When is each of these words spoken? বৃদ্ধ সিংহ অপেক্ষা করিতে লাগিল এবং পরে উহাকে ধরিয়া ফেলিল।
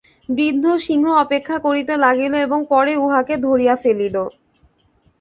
বৃদ্ধ 0.29 0.65
সিংহ 0.85 1.05
অপেক্ষা 1.15 1.57
করিতে 1.59 1.93
লাগিল 1.97 2.33
এবং 2.45 2.59
পরে 2.69 2.93
উহাকে 2.97 3.33
ধরিয়া 3.45 3.75
ফেলিল। 3.75 4.15